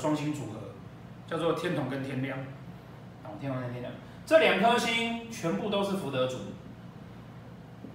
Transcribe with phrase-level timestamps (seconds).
[0.00, 0.58] 双星组合，
[1.28, 2.38] 叫做天同跟天梁。
[3.22, 3.92] 哦，天同跟天梁，
[4.24, 6.36] 这两颗星全部都是福德主。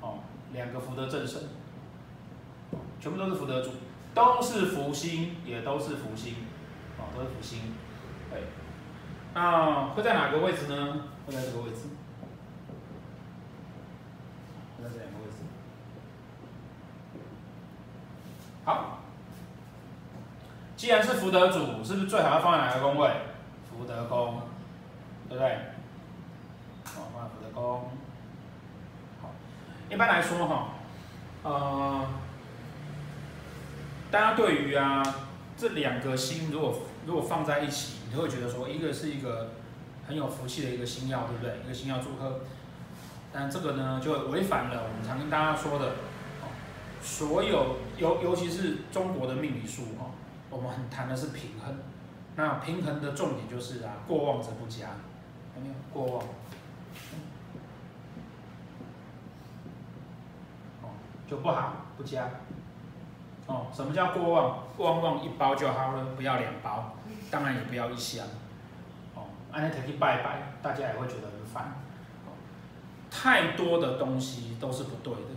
[0.01, 0.19] 哦，
[0.53, 1.41] 两个福德正神，
[2.99, 3.71] 全部都是福德主，
[4.13, 6.35] 都是福星，也都是福星。
[6.99, 7.59] 哦，都是福星。
[8.29, 8.43] 对。
[9.33, 11.01] 那会在哪个位置呢？
[11.25, 11.89] 会在这个位置。
[14.77, 15.37] 会在这两个位置。
[18.63, 18.99] 好。
[20.77, 23.09] 既然是福德主，是不是最好要放在哪个宫位？
[23.69, 24.41] 福德宫，
[25.29, 25.57] 对不对？
[26.83, 27.89] 好，放在福德宫。
[29.21, 29.31] 好，
[29.89, 30.67] 一般来说哈，
[31.43, 32.05] 呃，
[34.11, 35.01] 大家对于啊
[35.57, 39.51] 这两个星，如果如果放在一起，你会觉得说，一个是一个
[40.07, 41.63] 很有福气的一个星耀，对不对？
[41.65, 42.41] 一个星曜组合，
[43.31, 45.93] 但这个呢，就违反了我们常跟大家说的，
[47.01, 50.11] 所有尤尤其是中国的命理术哈。
[50.55, 51.75] 我们很谈的是平衡，
[52.37, 54.87] 那平衡的重点就是啊，过旺则不佳，
[55.57, 56.25] 有没有过旺？
[60.81, 60.95] 哦，
[61.27, 62.29] 就不好不佳。
[63.47, 64.59] 哦，什么叫过旺？
[64.77, 66.93] 旺旺一包就好了，不要两包，
[67.29, 68.25] 当然也不要一箱。
[69.13, 71.75] 哦，按那天去拜拜，大家也会觉得很烦。
[73.11, 75.29] 太多的东西都是不对的。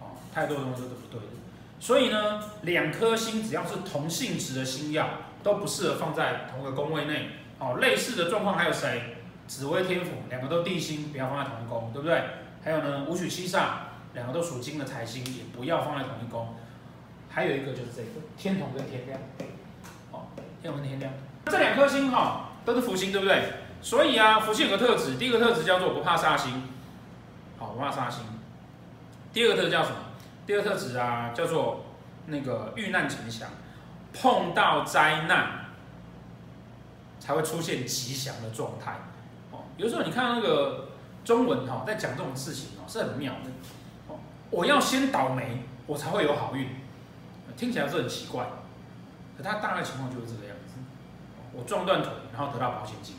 [0.00, 1.41] 哦，太多的东西都是不对的。
[1.82, 5.04] 所以呢，两颗星只要是同性质的星曜，
[5.42, 7.30] 都不适合放在同个宫位内。
[7.58, 9.16] 哦，类似的状况还有谁？
[9.48, 12.22] 紫微天府两个都地星，不要放在同一宫，对不对？
[12.62, 13.64] 还有呢，武曲七煞
[14.14, 16.54] 两个都属金的财星，也不要放在同一宫。
[17.28, 19.18] 还有一个就是这个天同跟天梁，
[20.12, 20.28] 哦，
[20.62, 21.12] 天同跟天梁，
[21.46, 23.42] 这两颗星哈、都是福星，对不对？
[23.80, 26.62] 所以啊，福星有个特质，第一个特质叫做不怕煞星，
[27.58, 28.22] 好，不怕煞星。
[29.32, 29.96] 第二个特质叫什么？
[30.46, 31.84] 第二个特质啊，叫做
[32.26, 33.48] 那个遇难成祥，
[34.12, 35.66] 碰到灾难
[37.20, 38.96] 才会出现吉祥的状态。
[39.52, 40.88] 哦，有时候你看到那个
[41.24, 43.50] 中文哈，在讲这种事情哦，是很妙的。
[44.08, 44.18] 哦，
[44.50, 46.68] 我要先倒霉，我才会有好运，
[47.56, 48.44] 听起来是很奇怪，
[49.36, 50.74] 可它大概情况就是这个样子。
[51.52, 53.14] 我撞断腿，然后得到保险金。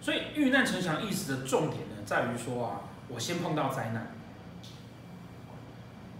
[0.00, 4.08] 所以遇难成祥意思的重点呢，在于说啊，我先碰到灾难。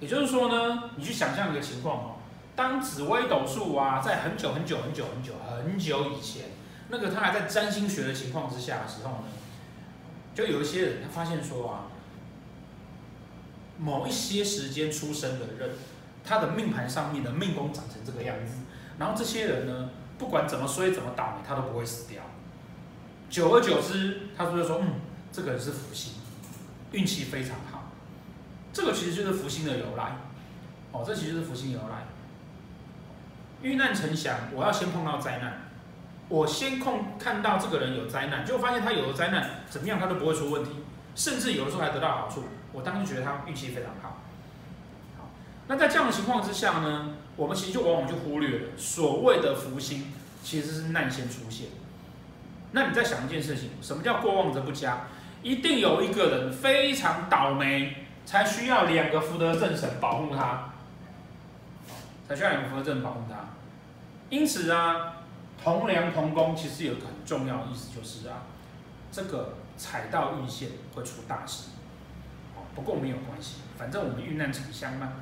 [0.02, 2.14] 也就是说呢，你去想象一个情况哦，
[2.56, 6.46] 当紫微斗数啊，在很久很久很久很久很久以前，
[6.88, 9.28] 那个他还在占星学的情况之下的时候呢，
[10.34, 11.86] 就有一些人他发现说啊，
[13.78, 15.70] 某一些时间出生的人，
[16.24, 18.54] 他的命盘上面的命宫长成这个样子，
[18.98, 22.24] 然后这些人呢，不管怎么衰怎么倒霉，他都不会死掉。
[23.30, 24.94] 久而久之，他就会说，嗯，
[25.30, 26.14] 这个人是福星，
[26.90, 27.71] 运气非常好。
[28.72, 30.16] 这个其实就是福星的由来，
[30.92, 32.06] 哦，这其实是福星由来。
[33.60, 35.68] 遇难成祥，我要先碰到灾难，
[36.28, 40.70] 我先控看到这个人有灾难，就发现他有了灾难，怎么样他都不会出问题，
[41.14, 44.22] 甚至有的时候还得到好处，我当时觉得他运气非常好。
[45.18, 45.30] 好，
[45.68, 50.12] 那在这样的情况之下呢，我们其实就往往就忽略了所谓的福星
[50.42, 51.68] 其实是难先出现。
[52.72, 55.06] 那你再想一件事情，什么叫过旺则不佳？
[55.42, 57.98] 一定有一个人非常倒霉。
[58.24, 60.72] 才需要两个福德正神保护他，
[62.28, 63.50] 才需要两个福德正神保护他。
[64.30, 65.16] 因此啊，
[65.62, 68.44] 同梁同工其实有个很重要的意思，就是啊，
[69.10, 71.70] 这个踩到运线会出大事。
[72.74, 75.12] 不过没有关系，反正我们遇难成祥嘛。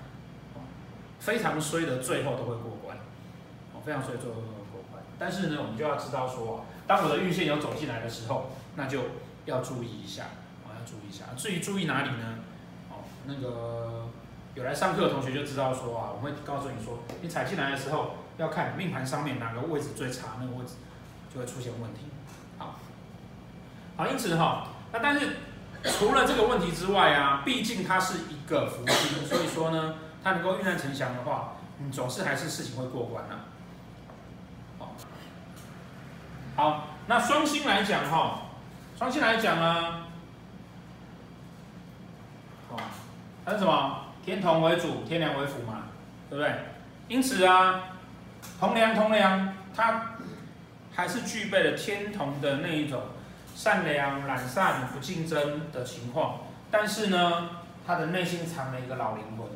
[1.18, 2.96] 非常衰的最后都会过关，
[3.84, 5.02] 非常衰的最后都会过关。
[5.18, 9.00] 但是呢，我们就要知道说，当我的运线有走进来的时候，那就
[9.44, 10.24] 要注意一下，
[10.64, 11.24] 啊，要注意一下。
[11.36, 12.38] 至于注意哪里呢？
[13.30, 14.08] 那个
[14.54, 20.74] 有来上课的同学就知道说啊，我会告诉你说，你踩进来的时候要看命盘上面哪个位置最差，那个位置
[21.32, 22.00] 就会出现问题。
[22.58, 22.74] 好，
[23.96, 25.36] 好，因此哈，那但是
[25.84, 29.94] 除了这个问题之外啊，毕竟它是一个福星，所以说呢，
[30.24, 33.36] 它能够遇难成祥的话，你总是还是事情会过关的。
[34.78, 34.92] 好，
[36.56, 38.42] 好，那双星来讲哈，
[38.98, 40.00] 双星来讲呢。
[43.50, 44.04] 那什么？
[44.24, 45.88] 天同为主，天梁为辅嘛，
[46.28, 46.54] 对不对？
[47.08, 47.96] 因此啊，
[48.60, 50.12] 同梁同梁，它
[50.94, 53.02] 还是具备了天同的那一种
[53.56, 56.42] 善良、懒散、不竞争的情况。
[56.70, 57.48] 但是呢，
[57.84, 59.48] 他的内心藏了一个老灵魂。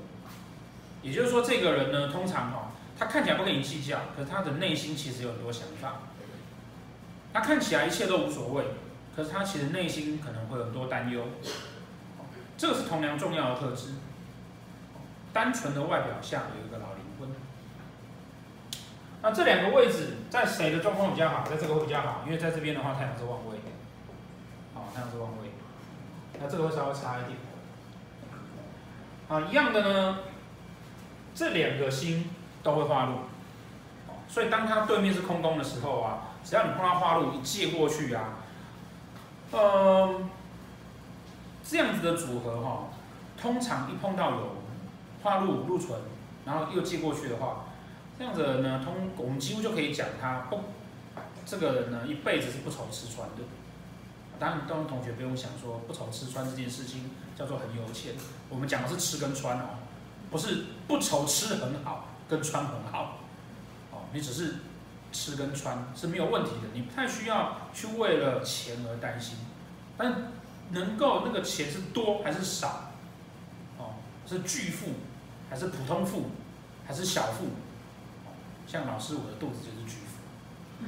[1.02, 5.98] 也就是说，这个人呢，通常哦，他看起来不跟你计较，可是他的内心其实有很多想法。
[7.32, 8.64] 他看起来一切都无所谓，
[9.14, 11.26] 可是他其实内心可能会有很多担忧。
[12.56, 13.94] 这个是同梁重要的特质，
[15.32, 17.28] 单纯的外表下有一个老灵魂。
[19.22, 21.44] 那这两个位置在谁的状况比较好？
[21.48, 23.56] 在这个会比较好，因为在这边的话，太阳是旺位，
[24.74, 25.50] 好，太阳是旺位，
[26.40, 27.38] 那这个会稍微差一点。
[29.26, 30.18] 啊，一样的呢，
[31.34, 32.28] 这两个星
[32.62, 33.20] 都会化禄，
[34.28, 38.34] 所以当它对面是空宫的时候啊，只要你碰到化禄一借过去啊，
[39.50, 40.20] 呃，
[41.74, 42.84] 这样子的组合哈、
[43.36, 44.56] 通常一碰到有
[45.24, 45.98] 化禄禄存，
[46.44, 47.64] 然后又借过去的话，
[48.16, 50.60] 这样子呢，通我们几乎就可以讲他不，
[51.44, 53.42] 这个人呢一辈子是不愁吃穿的。
[54.38, 58.12] 当然，当同学不用想说不愁吃穿这件事情叫做很有钱，
[58.48, 59.70] 我们讲的是吃跟穿哦，
[60.30, 63.16] 不是不愁吃很好跟穿很好，
[63.90, 64.58] 哦，你只是
[65.10, 69.38] 吃跟穿是没有问题的，你不太需要去为了钱而担心，
[69.96, 70.30] 但
[70.70, 72.90] 能够那个钱是多还是少，
[73.78, 73.94] 哦，
[74.26, 74.92] 是巨富
[75.48, 76.30] 还是普通富
[76.86, 77.48] 还是小富，
[78.66, 80.86] 像老师我的肚子就是巨富，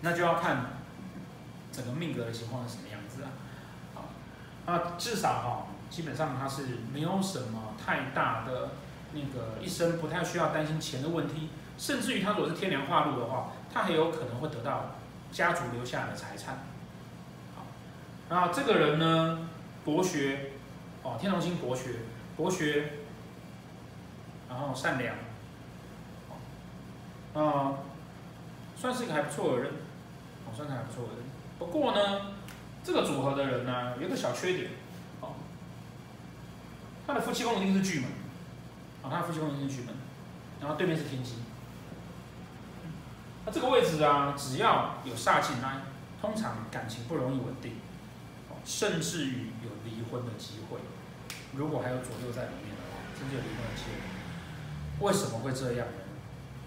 [0.00, 0.80] 那就要看。
[1.72, 3.30] 整个命格的情况是什么样子啊？
[3.94, 4.08] 好，
[4.66, 8.70] 那至少哈，基本上他是没有什么太大的
[9.12, 14.96] 那个一生不太需要担心钱的问题，甚至于他如果是天梁化禄的话，他还有可能会得到
[15.30, 16.58] 家族留下来的财产。
[18.30, 19.48] 好，那这个人呢，
[19.84, 20.52] 博学
[21.02, 21.96] 哦，天龙星博学，
[22.36, 22.92] 博学，
[24.48, 25.16] 然后善良，
[27.34, 27.74] 啊，
[28.76, 29.72] 算是一个还不错的人，
[30.46, 31.24] 哦，算是还不错的人。
[31.58, 32.26] 不过呢，
[32.84, 34.70] 这个组合的人呢、有一个小缺点，
[35.20, 35.34] 哦，
[37.08, 38.08] 他的夫妻宫一定是巨门，
[39.02, 39.92] 啊，他的夫妻宫一定是巨门，
[40.60, 41.34] 然后对面是天机，
[43.44, 45.80] 那这个位置啊，只要有煞进来，
[46.22, 47.72] 通常感情不容易稳定，
[48.64, 50.78] 甚至于有离婚的机会，
[51.54, 55.06] 如果还有左右在里面的话，甚至有离婚的机会。
[55.06, 56.02] 为什么会这样呢？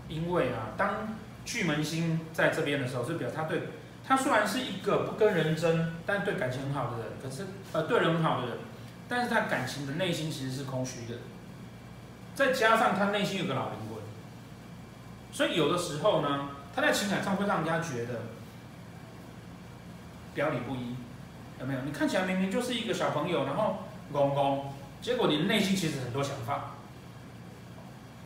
[0.10, 3.64] 因为啊，当巨门星在这边的时候，是表他对。
[4.06, 8.58] 他虽然是一个不跟人争，但对感情很好的人，可是呃对人很好的人，
[9.08, 11.20] 但是他感情的内心其实是空虚的。
[12.36, 14.04] 再加上他内心有个老灵魂，
[15.32, 18.24] 所以有的时候呢，他在情感上会让人家觉得
[20.34, 20.96] 表里不一，
[21.66, 21.80] 没有？
[21.86, 23.78] 你看起来明明就是一个小朋友，然后
[24.12, 26.72] 公公，结果你内心其实很多想法。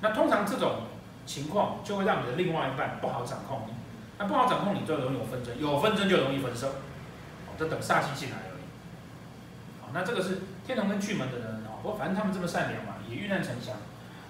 [0.02, 0.84] 那通常这种
[1.26, 3.74] 情况就会让你的另外一半不好掌控你。
[4.20, 8.62] 那不好掌控，你就容易有纷争，有纷争就容易分手，哦，这等煞气进来而已。
[9.82, 13.76] 好，那这个是天同跟巨门的人哦，不过反正他们这么善良嘛，也遇难成祥，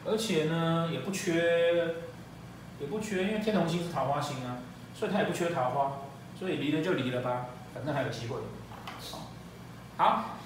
[0.05, 1.95] 而且呢也不缺，
[2.79, 4.57] 也不缺，因为天同星是桃花星啊，
[4.93, 5.99] 所以他也不缺桃花，
[6.37, 8.35] 所以离了就离了吧，反正还有机会。
[9.97, 10.37] 好，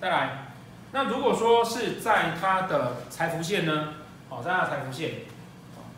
[0.00, 0.46] 再来，
[0.92, 3.94] 那如果说是在他的财福线呢？
[4.28, 5.22] 哦，在他的财福线，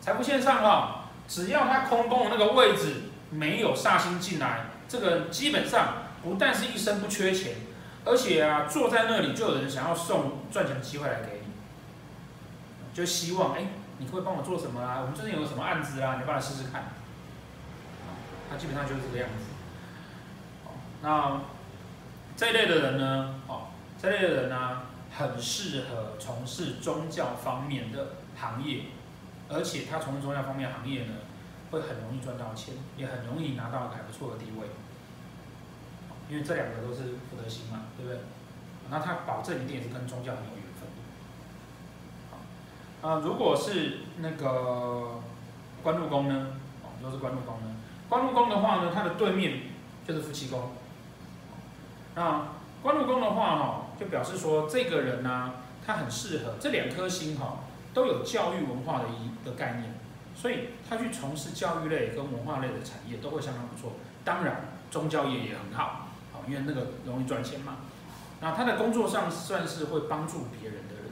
[0.01, 0.99] 财福线上哈。
[1.25, 7.55] 只要他空宫的那个位置没有煞星进来，这个基本上不但是一生不缺钱，
[8.03, 11.47] 而且啊坐在那里就有人想要送赚钱的机会来给你，
[12.93, 13.67] 就希望哎，
[13.99, 14.99] 你会帮我做什么啊？
[15.01, 16.17] 我们最近有个什么案子啊？
[16.19, 16.85] 你帮我试试看。
[18.49, 19.45] 他基本上就是这个样子。
[21.01, 21.39] 那
[22.35, 23.35] 这一类的人呢？
[23.47, 23.67] 哦，
[24.01, 24.81] 这类的人呢，
[25.15, 28.85] 很适合从事宗教方面的行业。
[29.49, 31.13] 而且他从事宗教方面行业呢，
[31.69, 34.67] 会很容易赚到钱，也很容易拿到还不错的地位，
[36.29, 38.19] 因为这两个都是福德星嘛，对不对？
[38.89, 40.89] 那他保证一定也是跟宗教很有缘分
[43.01, 43.07] 的。
[43.07, 45.21] 啊，如果是那个
[45.83, 46.47] 官禄宫呢？
[46.83, 47.75] 哦，如果是官禄宫呢？
[48.09, 49.63] 官禄宫的话呢，它的对面
[50.07, 50.71] 就是夫妻宫。
[52.15, 52.47] 那
[52.81, 55.53] 官禄宫的话哈，就表示说这个人呢、
[55.85, 57.59] 他很适合这两颗星哈。
[57.93, 59.93] 都有教育文化的一个概念，
[60.35, 63.93] 所以他去从事教育类跟文化类的产业都会相当不错。
[64.25, 66.07] 当然，宗教业也很好，
[66.47, 67.77] 因为那个容易赚钱嘛。
[68.41, 71.11] 那他在工作上算是会帮助别人的人，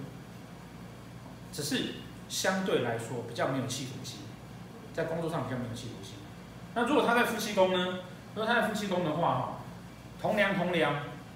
[1.54, 4.22] 只是相对来说比较没有企图心，
[4.92, 6.16] 在工作上比较没有企图心。
[6.74, 8.00] 那如果他在夫妻宫呢？
[8.34, 9.60] 如果他在夫妻宫的话，哈，
[10.22, 10.94] 同梁同梁，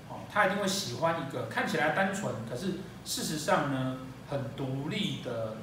[0.08, 2.74] 哦，他一定会喜欢一个看起来单纯，可是
[3.04, 3.98] 事实上呢？
[4.28, 5.56] 很独立的，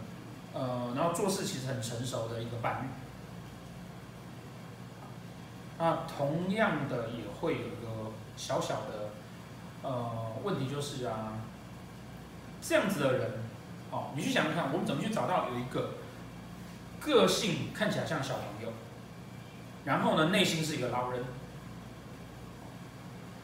[0.55, 2.87] 呃，然后做事其实很成熟的一个伴侣。
[5.81, 9.11] 那同样的也会有一个小小的，
[9.83, 11.41] 呃，问题就是啊，
[12.61, 13.31] 这样子的人，
[13.91, 15.95] 哦，你去想想看，我们怎么去找到有一个
[17.01, 18.73] 个性看起来像小朋友，
[19.85, 21.25] 然后呢，内心是一个老人，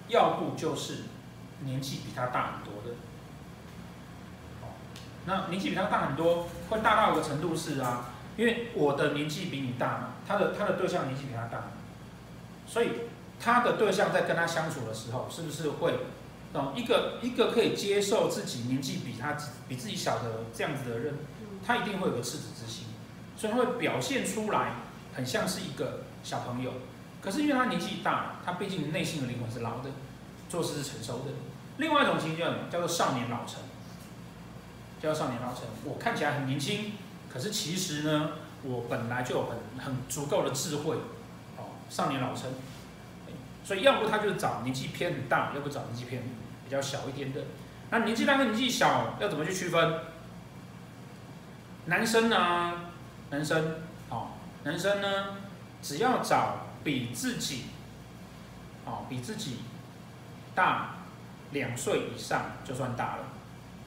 [0.09, 1.05] 要不就是
[1.61, 2.97] 年纪比他大很多的。
[5.27, 11.65] 那年纪比他大很多，会大到一个程度是啊，因为我的年纪比你大嘛，他的他的对象年纪比他大，
[12.67, 12.91] 所以
[13.39, 15.99] 他的对象在跟他相处的时候，是不是会，
[16.55, 19.37] 哦，一个一个可以接受自己年纪比他
[19.69, 21.15] 比自己小的这样子的人，
[21.67, 22.87] 他一定会有个赤子之心，
[23.37, 24.77] 所以他会表现出来
[25.15, 26.73] 很像是一个小朋友，
[27.21, 29.91] 可是因为他年纪大，他毕竟内心的灵魂是老的，
[30.49, 31.33] 做事是成熟的。
[31.79, 33.61] 另外一种情况叫做少年老成，
[35.03, 36.93] 叫做少年老成，我看起来很年轻。
[37.33, 38.31] 可是其实呢，
[38.63, 40.97] 我本来就有很很足够的智慧，
[41.57, 42.51] 哦，少年老成，
[43.63, 46.23] 所以要不他就是找年纪偏很大，要不找年纪偏
[46.65, 47.43] 比较小一点的。
[47.91, 50.01] 那年纪大跟年纪小要怎么去区分？
[51.87, 52.91] 男生呢？
[53.31, 53.77] 男生，
[54.09, 54.29] 哦，
[54.65, 55.37] 男生呢，
[55.83, 57.65] 只要找比自己，
[58.85, 59.59] 哦，比自己
[60.55, 60.95] 大
[61.53, 63.25] 两岁以上就算大了，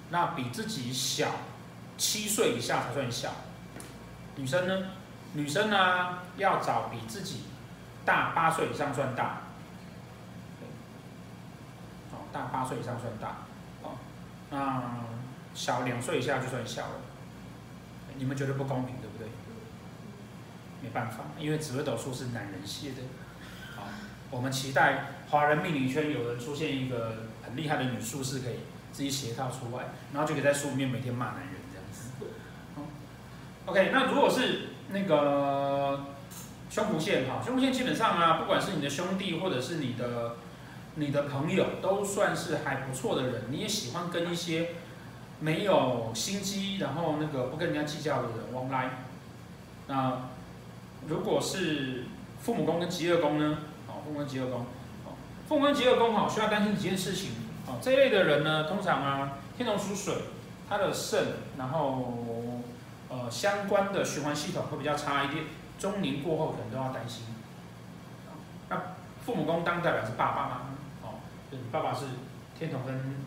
[0.10, 1.32] 那比自己小。
[1.98, 3.32] 七岁以下才算小，
[4.36, 4.88] 女生呢？
[5.34, 7.44] 女生呢要找比自己
[8.04, 9.42] 大八岁以上算大，
[12.12, 13.36] 哦，大八岁以上算大，
[13.84, 13.92] 哦，
[14.50, 14.82] 那
[15.54, 16.96] 小两岁以下就算小了。
[18.18, 18.96] 你们觉得不公平，
[20.82, 23.02] 没办法，因为紫微斗数是男人写的，
[23.76, 23.84] 好，
[24.32, 28.62] 我们期待华人命理圈有人出现一个很厉害的女术士，可以
[28.92, 32.10] 自己写一套出来，然后就可以在书里面每天骂男人这样子。
[32.76, 32.82] 好。
[33.68, 36.08] OK，那如果是那个
[36.70, 40.38] 胸脯线哈，胸脯线基本上啊，不管是你的兄弟或者是你的
[40.96, 43.44] 你的朋友，都算是还不错的人。
[43.50, 44.72] 你也喜欢跟一些
[45.40, 48.90] 没有心机，然后那个不跟人家计较的人往来。
[49.88, 50.31] 那
[51.08, 52.06] 如果是
[52.42, 53.58] 父母宫跟疾厄宫呢？
[53.88, 54.62] 哦，父母跟疾厄宫，
[55.06, 55.14] 哦，
[55.48, 57.32] 父母跟疾厄宫好，需要担心几件事情。
[57.68, 60.16] 哦，这一类的人呢，通常啊，天同属水，
[60.70, 61.26] 他的肾，
[61.58, 62.62] 然后。
[63.14, 65.44] 呃，相关的循环系统会比较差一点，
[65.78, 67.26] 中年过后可能都要担心。
[68.70, 68.82] 那
[69.26, 70.62] 父母宫当代表是爸爸嘛？
[71.04, 71.20] 哦，
[71.52, 72.06] 就你爸爸是
[72.58, 73.18] 天同跟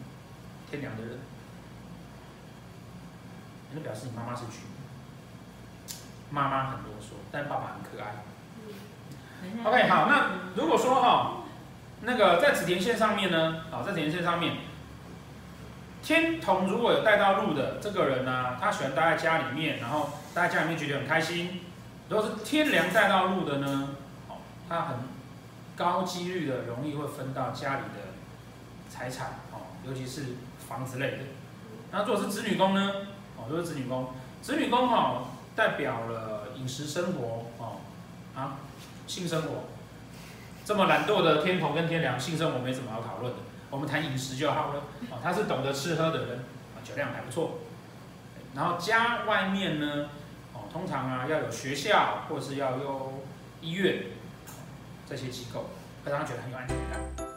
[0.70, 1.18] 天梁的人，
[3.74, 4.60] 那表示你妈妈是巨
[6.34, 8.24] 妈妈很啰嗦，但爸爸很可爱。
[9.62, 11.44] OK，好，那如果说哈，
[12.00, 14.56] 那个在紫田线上面呢，好，在紫田线上面。
[16.02, 21.60] 天同如果有带到路的这个人呢、啊，他喜欢待在家里面，然后待在家里面觉得很开心。
[22.08, 23.90] 如果是天梁带到路的呢，
[24.28, 24.36] 哦，
[24.68, 24.96] 他很
[25.76, 28.12] 高几率的容易会分到家里的
[28.90, 30.36] 财产，哦，尤其是
[30.68, 31.18] 房子类的。
[31.92, 32.92] 那如果是子女宫呢，
[33.36, 34.08] 哦，如果是子女宫，
[34.42, 37.80] 子女宫哦，代表了饮食生活，哦，
[38.34, 38.58] 啊，
[39.06, 39.64] 性生活。
[40.64, 43.38] 这么懒惰的天蓬跟天梁，性生活没什么好讨论的。
[43.70, 46.38] 我们谈饮食就好了，哦，他是懂得吃喝的人，
[46.74, 47.58] 啊，酒量还不错。
[48.54, 50.08] 然后家外面呢，
[50.52, 53.22] 哦，通常啊要有学校或者是要有
[53.60, 54.04] 医院
[55.06, 55.70] 这些机构，
[56.04, 57.33] 会让他觉得很有安全感。